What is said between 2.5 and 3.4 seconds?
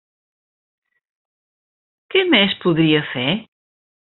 podria fer?